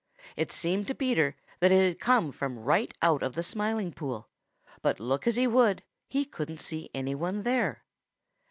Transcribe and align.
It 0.35 0.51
seemed 0.51 0.87
to 0.87 0.95
Peter 0.95 1.35
that 1.59 1.71
it 1.71 1.87
had 1.87 1.99
come 1.99 2.31
from 2.31 2.57
right 2.57 2.91
out 3.03 3.21
of 3.21 3.35
the 3.35 3.43
Smiling 3.43 3.91
Pool, 3.93 4.27
but 4.81 4.99
look 4.99 5.27
as 5.27 5.35
he 5.35 5.45
would, 5.45 5.83
he 6.07 6.25
couldn't 6.25 6.59
see 6.59 6.89
any 6.91 7.13
one 7.13 7.43
there. 7.43 7.83